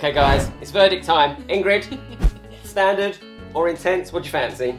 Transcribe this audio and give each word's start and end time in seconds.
Okay, 0.00 0.12
guys, 0.12 0.50
it's 0.62 0.70
verdict 0.70 1.04
time. 1.04 1.36
Ingrid, 1.48 2.00
standard 2.64 3.18
or 3.52 3.68
intense? 3.68 4.14
What 4.14 4.22
do 4.22 4.28
you 4.28 4.32
fancy? 4.32 4.74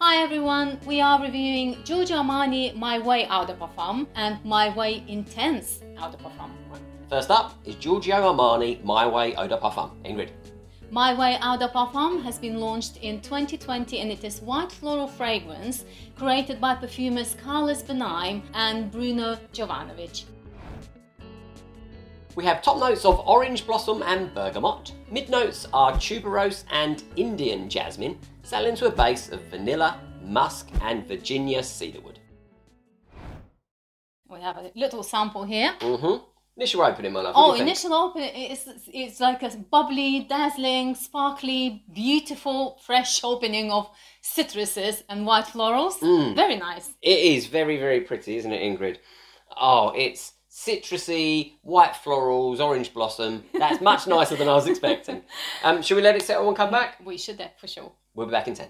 Hi 0.00 0.22
everyone, 0.22 0.80
we 0.86 0.98
are 1.02 1.20
reviewing 1.20 1.84
Giorgio 1.84 2.22
Armani 2.22 2.74
My 2.74 2.98
Way 2.98 3.26
Eau 3.28 3.44
de 3.44 3.52
Parfum 3.52 4.06
and 4.14 4.42
My 4.42 4.70
Way 4.74 5.04
Intense 5.06 5.82
Eau 5.98 6.10
de 6.10 6.16
Parfum. 6.16 6.48
First 7.10 7.30
up 7.30 7.52
is 7.66 7.74
Giorgio 7.74 8.14
Armani 8.14 8.82
My 8.82 9.06
Way 9.06 9.34
Eau 9.34 9.46
de 9.46 9.58
Parfum. 9.58 9.90
Ingrid. 10.06 10.30
My 10.90 11.12
Way 11.12 11.36
Eau 11.42 11.58
de 11.58 11.68
Parfum 11.68 12.22
has 12.22 12.38
been 12.38 12.58
launched 12.58 12.96
in 13.02 13.20
2020 13.20 13.98
and 13.98 14.10
it 14.10 14.24
is 14.24 14.40
white 14.40 14.72
floral 14.72 15.08
fragrance 15.08 15.84
created 16.16 16.58
by 16.58 16.74
perfumers 16.74 17.36
Carlos 17.44 17.82
Benaim 17.82 18.40
and 18.54 18.90
Bruno 18.90 19.36
Jovanovic. 19.52 20.24
We 22.34 22.44
have 22.44 22.62
top 22.62 22.78
notes 22.78 23.04
of 23.04 23.20
orange 23.28 23.66
blossom 23.66 24.02
and 24.02 24.34
bergamot. 24.34 24.92
Mid 25.10 25.28
notes 25.28 25.68
are 25.72 25.92
tuberose 25.92 26.64
and 26.70 27.02
Indian 27.16 27.68
jasmine, 27.68 28.18
selling 28.42 28.74
to 28.76 28.86
a 28.86 28.90
base 28.90 29.30
of 29.30 29.40
vanilla, 29.50 30.00
musk, 30.24 30.70
and 30.80 31.06
Virginia 31.06 31.62
cedarwood. 31.62 32.18
We 34.30 34.40
have 34.40 34.56
a 34.56 34.72
little 34.74 35.02
sample 35.02 35.44
here. 35.44 35.74
Mm-hmm. 35.80 36.24
Initial 36.56 36.82
opening, 36.82 37.12
my 37.12 37.20
love. 37.20 37.34
what 37.34 37.42
Oh, 37.42 37.46
do 37.52 37.58
you 37.58 37.64
think? 37.64 37.68
initial 37.68 37.94
open 37.94 38.22
it's 38.22 38.66
it's 38.88 39.20
like 39.20 39.42
a 39.42 39.50
bubbly, 39.70 40.20
dazzling, 40.28 40.94
sparkly, 40.94 41.82
beautiful, 41.92 42.78
fresh 42.84 43.22
opening 43.24 43.70
of 43.72 43.90
citruses 44.22 45.02
and 45.08 45.26
white 45.26 45.46
florals. 45.46 45.98
Mm. 46.00 46.34
Very 46.34 46.56
nice. 46.56 46.90
It 47.02 47.18
is 47.18 47.46
very, 47.46 47.78
very 47.78 48.00
pretty, 48.02 48.36
isn't 48.36 48.52
it, 48.52 48.62
Ingrid? 48.62 48.98
Oh, 49.58 49.92
it's 49.96 50.32
citrusy, 50.64 51.54
white 51.62 51.94
florals, 51.94 52.60
orange 52.60 52.94
blossom. 52.94 53.44
That's 53.58 53.80
much 53.80 54.06
nicer 54.06 54.36
than 54.36 54.48
I 54.48 54.54
was 54.54 54.66
expecting. 54.66 55.22
Um, 55.64 55.82
shall 55.82 55.96
we 55.96 56.02
let 56.02 56.16
it 56.16 56.22
settle 56.22 56.48
and 56.48 56.56
come 56.56 56.70
back? 56.70 56.98
We 57.04 57.18
should 57.18 57.40
have 57.40 57.52
for 57.58 57.66
sure. 57.66 57.92
We'll 58.14 58.26
be 58.26 58.32
back 58.32 58.48
in 58.48 58.54
10. 58.54 58.68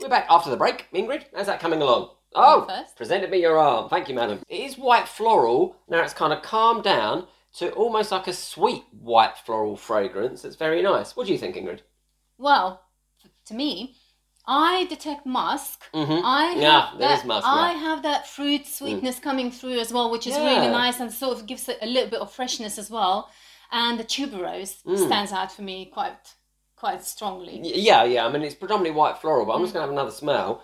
We're 0.00 0.08
back 0.08 0.26
after 0.28 0.50
the 0.50 0.56
break. 0.56 0.86
Ingrid, 0.94 1.24
how's 1.34 1.46
that 1.46 1.60
coming 1.60 1.80
along? 1.82 2.10
Oh, 2.34 2.66
first. 2.66 2.96
presented 2.96 3.30
me 3.30 3.40
your 3.40 3.58
arm. 3.58 3.88
Thank 3.88 4.08
you, 4.08 4.14
madam. 4.14 4.40
It 4.48 4.60
is 4.60 4.76
white 4.76 5.08
floral. 5.08 5.76
Now 5.88 6.02
it's 6.02 6.12
kind 6.12 6.32
of 6.32 6.42
calmed 6.42 6.84
down 6.84 7.26
to 7.54 7.70
almost 7.72 8.12
like 8.12 8.28
a 8.28 8.32
sweet 8.32 8.84
white 9.00 9.38
floral 9.38 9.76
fragrance. 9.76 10.44
It's 10.44 10.56
very 10.56 10.82
nice. 10.82 11.16
What 11.16 11.26
do 11.26 11.32
you 11.32 11.38
think, 11.38 11.56
Ingrid? 11.56 11.80
Well, 12.36 12.82
to 13.46 13.54
me, 13.54 13.96
I 14.50 14.86
detect 14.86 15.26
musk. 15.26 15.84
Mhm. 15.92 16.22
I 16.24 16.44
have 16.46 16.56
Yeah, 16.56 16.90
there 16.98 17.08
that, 17.08 17.18
is 17.18 17.24
musk, 17.26 17.46
I 17.46 17.72
yeah. 17.72 17.78
have 17.80 18.02
that 18.02 18.26
fruit 18.26 18.66
sweetness 18.66 19.18
coming 19.18 19.50
through 19.50 19.78
as 19.78 19.92
well, 19.92 20.10
which 20.10 20.26
is 20.26 20.36
Yeah. 20.36 20.44
really 20.48 20.68
nice 20.68 21.00
and 21.00 21.12
sort 21.12 21.36
of 21.36 21.44
gives 21.46 21.68
it 21.68 21.78
a 21.82 21.86
little 21.86 22.08
bit 22.08 22.20
of 22.20 22.32
freshness 22.32 22.78
as 22.78 22.90
well. 22.90 23.28
And 23.70 24.00
the 24.00 24.04
tuberose 24.04 24.82
Mm. 24.86 25.06
stands 25.06 25.32
out 25.32 25.52
for 25.52 25.62
me 25.62 25.84
quite 25.86 26.16
quite 26.76 27.04
strongly. 27.04 27.60
Yeah, 27.62 28.04
yeah. 28.04 28.24
I 28.24 28.28
mean, 28.30 28.42
it's 28.42 28.54
predominantly 28.54 28.96
white 28.96 29.18
floral, 29.18 29.44
but 29.44 29.52
I'm 29.54 29.58
Mm. 29.60 29.64
just 29.64 29.74
gonna 29.74 29.86
have 29.86 29.92
another 29.92 30.12
smell. 30.12 30.62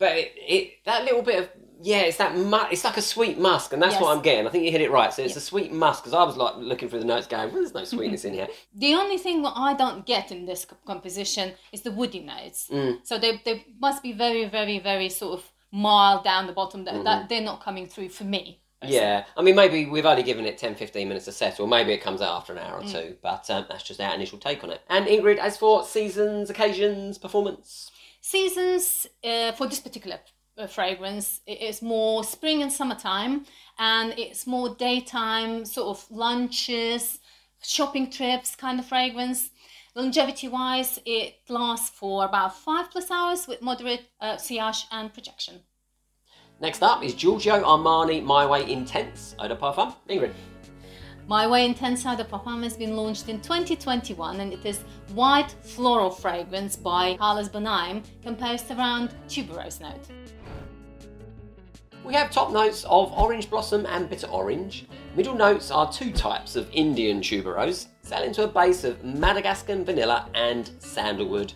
But 0.00 0.16
it, 0.16 0.32
it 0.36 0.70
that 0.86 1.04
little 1.04 1.22
bit 1.22 1.38
of 1.38 1.48
yeah, 1.82 2.00
it's 2.00 2.18
that 2.18 2.36
mu- 2.36 2.68
it's 2.70 2.84
like 2.84 2.96
a 2.98 3.02
sweet 3.02 3.38
musk, 3.38 3.72
and 3.72 3.80
that's 3.82 3.98
what 4.00 4.14
I'm 4.14 4.22
getting. 4.22 4.46
I 4.46 4.50
think 4.50 4.64
you 4.64 4.70
hit 4.70 4.80
it 4.82 4.90
right. 4.90 5.12
So 5.14 5.22
it's 5.22 5.32
Yeah. 5.34 5.38
a 5.38 5.40
sweet 5.40 5.72
musk 5.72 6.02
because 6.02 6.12
I 6.12 6.24
was 6.24 6.36
like 6.36 6.56
looking 6.56 6.88
through 6.90 6.98
the 6.98 7.06
notes, 7.06 7.26
going, 7.26 7.48
well, 7.52 7.62
"There's 7.62 7.72
no 7.72 7.84
sweetness 7.84 8.24
in 8.24 8.34
here." 8.34 8.48
The 8.74 8.94
only 8.94 9.16
thing 9.18 9.42
that 9.42 9.52
I 9.56 9.72
don't 9.74 10.04
get 10.04 10.30
in 10.32 10.44
this 10.44 10.66
composition 10.86 11.52
is 11.72 11.80
the 11.82 11.90
woody 11.92 12.20
notes. 12.20 12.68
Mm. 12.70 12.98
So 13.06 13.16
they, 13.18 13.40
they 13.44 13.64
must 13.78 14.02
be 14.02 14.12
very, 14.12 14.44
very, 14.46 14.78
very 14.78 15.08
sort 15.08 15.38
of 15.38 15.44
mild 15.72 16.22
down 16.24 16.46
the 16.46 16.52
bottom. 16.52 16.84
That, 16.84 17.04
that 17.04 17.28
they're 17.28 17.40
not 17.40 17.62
coming 17.62 17.86
through 17.86 18.08
for 18.10 18.24
me. 18.24 18.60
Mm-hmm. 18.82 18.92
Yeah, 18.94 19.24
I 19.36 19.42
mean, 19.42 19.54
maybe 19.56 19.84
we've 19.86 20.06
only 20.06 20.22
given 20.22 20.46
it 20.46 20.56
10, 20.58 20.74
15 20.74 21.06
minutes 21.08 21.26
to 21.26 21.32
settle. 21.32 21.66
Maybe 21.66 21.92
it 21.92 22.00
comes 22.02 22.22
out 22.22 22.34
after 22.36 22.52
an 22.54 22.58
hour 22.58 22.78
or 22.78 22.82
Mm. 22.82 22.92
two, 22.92 23.16
but 23.22 23.48
um, 23.50 23.66
that's 23.68 23.82
just 23.82 24.00
our 24.00 24.14
initial 24.14 24.38
take 24.38 24.64
on 24.64 24.70
it. 24.70 24.80
And 24.88 25.06
Ingrid, 25.06 25.36
as 25.36 25.58
for 25.58 25.84
seasons, 25.84 26.48
occasions, 26.48 27.18
performance, 27.18 27.90
Seasons 28.20 29.06
uh, 29.24 29.52
for 29.52 29.66
this 29.66 29.80
particular 29.80 30.20
uh, 30.58 30.66
fragrance, 30.66 31.40
is 31.46 31.80
more 31.80 32.22
spring 32.22 32.62
and 32.62 32.72
summertime, 32.72 33.46
and 33.78 34.12
it's 34.18 34.46
more 34.46 34.74
daytime 34.74 35.64
sort 35.64 35.96
of 35.96 36.10
lunches, 36.10 37.18
shopping 37.62 38.10
trips 38.10 38.54
kind 38.56 38.78
of 38.78 38.86
fragrance. 38.86 39.50
Longevity 39.94 40.48
wise, 40.48 41.00
it 41.04 41.36
lasts 41.48 41.90
for 41.90 42.24
about 42.24 42.54
five 42.56 42.90
plus 42.90 43.10
hours 43.10 43.48
with 43.48 43.62
moderate 43.62 44.02
uh, 44.20 44.36
sillage 44.36 44.84
and 44.92 45.12
projection. 45.12 45.62
next 46.60 46.82
up 46.82 47.02
is 47.02 47.14
Giorgio 47.14 47.62
Armani 47.62 48.22
My 48.22 48.46
Way 48.46 48.70
Intense 48.70 49.34
Eau 49.38 49.48
de 49.48 49.56
Parfum. 49.56 49.94
Ingrid. 50.08 50.32
My 51.26 51.46
Way 51.46 51.64
Intense 51.64 52.04
Eau 52.04 52.16
de 52.16 52.24
Parfum 52.24 52.62
has 52.64 52.76
been 52.76 52.96
launched 52.96 53.28
in 53.28 53.40
2021 53.40 54.40
and 54.40 54.52
it 54.52 54.64
is 54.66 54.80
white 55.14 55.54
floral 55.62 56.10
fragrance 56.10 56.76
by 56.76 57.16
Carlos 57.16 57.48
Benaim 57.48 58.02
composed 58.22 58.70
around 58.70 59.14
tuberose 59.28 59.80
note. 59.80 60.06
We 62.04 62.14
have 62.14 62.30
top 62.30 62.50
notes 62.50 62.84
of 62.84 63.12
orange 63.12 63.48
blossom 63.48 63.86
and 63.86 64.08
bitter 64.08 64.26
orange. 64.26 64.86
Middle 65.14 65.34
notes 65.34 65.70
are 65.70 65.92
two 65.92 66.10
types 66.10 66.56
of 66.56 66.68
Indian 66.72 67.20
tuberose, 67.20 67.86
selling 68.02 68.32
to 68.32 68.44
a 68.44 68.48
base 68.48 68.84
of 68.84 69.04
Madagascan 69.04 69.84
vanilla 69.84 70.28
and 70.34 70.70
sandalwood. 70.78 71.52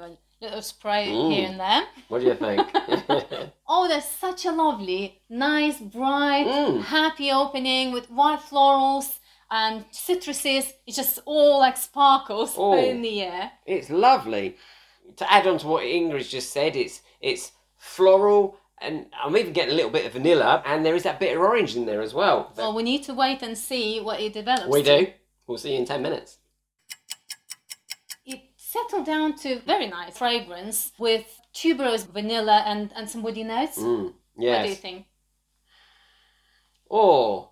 A 0.00 0.16
little 0.40 0.62
spray 0.62 1.08
Mm. 1.08 1.32
here 1.32 1.48
and 1.48 1.60
there. 1.60 1.82
What 2.08 2.20
do 2.20 2.26
you 2.26 2.34
think? 2.34 2.60
Oh, 3.68 3.86
there's 3.88 4.04
such 4.04 4.44
a 4.46 4.52
lovely, 4.52 5.20
nice, 5.28 5.78
bright, 5.80 6.46
Mm. 6.46 6.82
happy 6.84 7.30
opening 7.32 7.92
with 7.92 8.10
white 8.10 8.40
florals 8.40 9.18
and 9.50 9.84
citruses. 9.92 10.72
It's 10.86 10.96
just 10.96 11.18
all 11.24 11.58
like 11.58 11.76
sparkles 11.76 12.54
Oh. 12.56 12.76
in 12.78 13.02
the 13.02 13.22
air. 13.22 13.52
it's 13.66 13.90
lovely. 13.90 14.56
To 15.16 15.32
add 15.32 15.46
on 15.46 15.58
to 15.58 15.66
what 15.66 15.84
Ingrid's 15.84 16.28
just 16.28 16.52
said, 16.52 16.76
it's 16.76 17.00
it's 17.20 17.52
floral 17.76 18.56
and 18.80 19.06
I'm 19.20 19.36
even 19.36 19.52
getting 19.52 19.72
a 19.72 19.76
little 19.76 19.90
bit 19.90 20.06
of 20.06 20.12
vanilla, 20.12 20.62
and 20.64 20.86
there 20.86 20.94
is 20.94 21.02
that 21.02 21.18
bitter 21.18 21.44
orange 21.44 21.74
in 21.74 21.84
there 21.86 22.00
as 22.00 22.14
well. 22.14 22.52
Well, 22.56 22.72
we 22.72 22.84
need 22.84 23.02
to 23.04 23.14
wait 23.14 23.42
and 23.42 23.58
see 23.58 24.00
what 24.00 24.20
it 24.20 24.32
develops. 24.32 24.68
we 24.72 24.82
do. 24.84 25.12
We'll 25.48 25.58
see 25.58 25.72
you 25.72 25.78
in 25.80 25.84
ten 25.84 26.00
minutes. 26.02 26.38
Settled 28.82 29.06
down 29.06 29.36
to 29.38 29.60
very 29.60 29.86
nice 29.86 30.16
fragrance 30.18 30.92
with 30.98 31.40
tuberose 31.54 32.06
vanilla 32.06 32.62
and, 32.66 32.92
and 32.94 33.08
some 33.08 33.22
woody 33.22 33.42
notes. 33.42 33.78
Mm, 33.78 34.12
What 34.34 34.62
do 34.62 34.68
you 34.68 34.74
think? 34.76 35.06
Oh, 36.90 37.50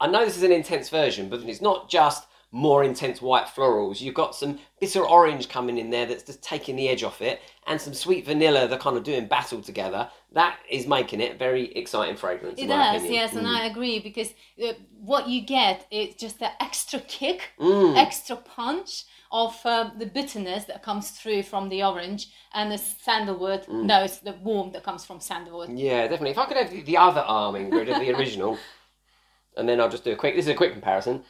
I 0.00 0.06
know 0.06 0.24
this 0.24 0.36
is 0.36 0.42
an 0.42 0.52
intense 0.52 0.88
version, 0.88 1.28
but 1.28 1.40
it's 1.42 1.60
not 1.60 1.88
just 1.88 2.26
more 2.54 2.84
intense 2.84 3.20
white 3.20 3.46
florals. 3.46 4.00
You've 4.00 4.14
got 4.14 4.32
some 4.34 4.60
bitter 4.80 5.02
orange 5.04 5.48
coming 5.48 5.76
in 5.76 5.90
there 5.90 6.06
that's 6.06 6.22
just 6.22 6.40
taking 6.40 6.76
the 6.76 6.88
edge 6.88 7.02
off 7.02 7.20
it, 7.20 7.40
and 7.66 7.80
some 7.80 7.92
sweet 7.94 8.24
vanilla 8.24 8.68
that 8.68 8.78
kind 8.78 8.96
of 8.96 9.02
doing 9.02 9.26
battle 9.26 9.60
together. 9.60 10.08
That 10.32 10.58
is 10.70 10.86
making 10.86 11.20
it 11.20 11.34
a 11.34 11.38
very 11.38 11.72
exciting 11.74 12.16
fragrance. 12.16 12.60
It 12.60 12.68
does, 12.68 12.96
opinion. 13.02 13.12
yes, 13.12 13.34
and 13.34 13.44
Mm. 13.46 13.56
I 13.60 13.66
agree 13.66 13.98
because 13.98 14.30
uh, 14.64 14.72
what 15.00 15.28
you 15.28 15.40
get 15.42 15.86
is 15.90 16.14
just 16.14 16.38
the 16.38 16.50
extra 16.62 17.00
kick, 17.00 17.50
Mm. 17.58 17.96
extra 17.96 18.36
punch 18.36 19.04
of 19.32 19.58
uh, 19.66 19.90
the 19.98 20.06
bitterness 20.06 20.64
that 20.66 20.80
comes 20.84 21.10
through 21.10 21.42
from 21.42 21.68
the 21.70 21.82
orange 21.82 22.28
and 22.52 22.70
the 22.70 22.78
sandalwood 22.78 23.66
Mm. 23.66 24.04
it's 24.04 24.18
the 24.18 24.34
warmth 24.44 24.74
that 24.74 24.84
comes 24.84 25.04
from 25.04 25.18
sandalwood. 25.18 25.76
Yeah, 25.76 26.02
definitely. 26.02 26.30
If 26.30 26.38
I 26.38 26.46
could 26.46 26.56
have 26.56 26.70
the- 26.70 26.82
the 26.82 26.98
other 26.98 27.22
arm, 27.22 27.56
Ingrid, 27.56 27.92
of 27.92 27.98
the 28.00 28.12
original, 28.16 28.58
and 29.56 29.68
then 29.68 29.80
I'll 29.80 29.88
just 29.88 30.04
do 30.04 30.12
a 30.12 30.16
quick. 30.16 30.36
This 30.36 30.44
is 30.46 30.50
a 30.52 30.54
quick 30.54 30.72
comparison. 30.72 31.24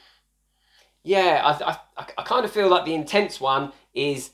Yeah, 1.04 1.42
I, 1.44 1.76
I, 1.98 2.06
I, 2.16 2.22
kind 2.22 2.46
of 2.46 2.50
feel 2.50 2.68
like 2.68 2.86
the 2.86 2.94
intense 2.94 3.38
one 3.38 3.72
is 3.92 4.30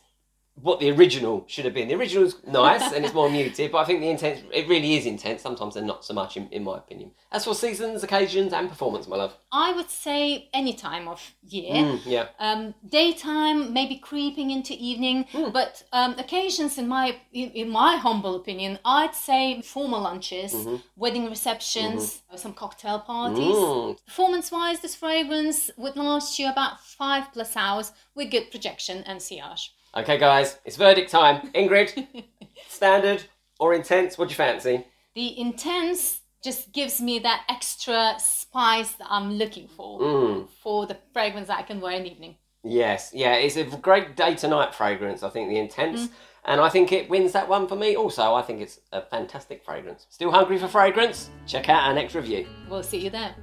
what 0.62 0.80
the 0.80 0.90
original 0.90 1.44
should 1.46 1.64
have 1.64 1.74
been. 1.74 1.88
The 1.88 1.94
original's 1.94 2.36
nice 2.46 2.92
and 2.92 3.04
it's 3.04 3.14
more 3.14 3.30
muted, 3.38 3.72
but 3.72 3.78
I 3.78 3.84
think 3.84 4.00
the 4.00 4.08
intense, 4.10 4.42
it 4.52 4.68
really 4.68 4.96
is 4.96 5.06
intense. 5.06 5.42
Sometimes 5.42 5.74
they're 5.74 5.82
not 5.82 6.04
so 6.04 6.14
much, 6.14 6.36
in, 6.36 6.48
in 6.50 6.64
my 6.64 6.78
opinion. 6.78 7.12
As 7.32 7.44
for 7.44 7.54
seasons, 7.54 8.02
occasions, 8.02 8.52
and 8.52 8.68
performance, 8.68 9.06
my 9.08 9.16
love. 9.16 9.36
I 9.52 9.72
would 9.72 9.90
say 9.90 10.48
any 10.52 10.74
time 10.74 11.08
of 11.08 11.20
year. 11.42 11.72
Mm, 11.72 12.00
yeah. 12.04 12.26
Um, 12.38 12.74
daytime, 12.88 13.72
maybe 13.72 13.96
creeping 13.96 14.50
into 14.50 14.74
evening, 14.74 15.26
Hmm. 15.32 15.50
but 15.50 15.82
um, 15.92 16.14
occasions, 16.18 16.78
in 16.78 16.88
my 16.88 17.16
in, 17.32 17.50
in 17.50 17.68
my 17.68 17.96
humble 17.96 18.34
opinion, 18.36 18.78
I'd 18.84 19.14
say 19.14 19.62
formal 19.62 20.00
lunches, 20.02 20.54
wedding 20.96 21.28
receptions, 21.28 22.22
some 22.36 22.52
cocktail 22.52 23.00
parties. 23.00 23.54
Mm. 23.54 24.04
Performance-wise, 24.06 24.80
this 24.80 24.94
fragrance 24.94 25.70
would 25.76 25.96
last 25.96 26.38
you 26.38 26.48
about 26.50 26.80
five 26.80 27.32
plus 27.32 27.56
hours 27.56 27.92
with 28.14 28.30
good 28.30 28.50
projection 28.50 28.98
and 29.06 29.20
sillage. 29.20 29.72
Okay, 29.96 30.18
guys, 30.18 30.58
it's 30.64 30.76
verdict 30.76 31.10
time. 31.10 31.50
Ingrid, 31.52 32.24
standard 32.68 33.24
or 33.58 33.74
intense? 33.74 34.16
What 34.16 34.28
do 34.28 34.32
you 34.32 34.36
fancy? 34.36 34.86
The 35.14 35.38
intense 35.40 36.20
just 36.44 36.72
gives 36.72 37.00
me 37.00 37.18
that 37.18 37.44
extra 37.48 38.14
spice 38.18 38.92
that 38.92 39.06
I'm 39.10 39.32
looking 39.32 39.68
for 39.68 40.00
Mm. 40.00 40.48
for 40.62 40.86
the 40.86 40.96
fragrance 41.12 41.48
that 41.48 41.58
I 41.58 41.62
can 41.62 41.80
wear 41.80 41.92
in 41.96 42.04
the 42.04 42.10
evening. 42.10 42.36
Yes, 42.62 43.10
yeah, 43.14 43.34
it's 43.34 43.56
a 43.56 43.64
great 43.64 44.16
day 44.16 44.34
to 44.36 44.48
night 44.48 44.74
fragrance. 44.74 45.22
I 45.22 45.30
think 45.30 45.48
the 45.48 45.58
intense. 45.58 46.08
and 46.44 46.60
I 46.60 46.68
think 46.70 46.92
it 46.92 47.10
wins 47.10 47.32
that 47.32 47.48
one 47.48 47.66
for 47.68 47.76
me. 47.76 47.96
Also, 47.96 48.34
I 48.34 48.42
think 48.42 48.60
it's 48.62 48.80
a 48.92 49.02
fantastic 49.02 49.62
fragrance. 49.64 50.06
Still 50.08 50.30
hungry 50.30 50.58
for 50.58 50.68
fragrance? 50.68 51.30
Check 51.46 51.68
out 51.68 51.82
our 51.84 51.94
next 51.94 52.14
review. 52.14 52.46
We'll 52.68 52.82
see 52.82 52.98
you 52.98 53.10
there. 53.10 53.34